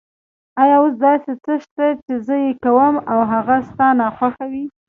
آیا 0.61 0.77
اوس 0.81 0.93
داسې 1.05 1.31
څه 1.43 1.53
شته 1.63 1.85
چې 2.03 2.13
زه 2.25 2.35
یې 2.45 2.51
کوم 2.63 2.93
او 3.11 3.19
هغه 3.31 3.57
ستا 3.69 3.87
ناخوښه 3.99 4.45
وي؟ 4.51 4.65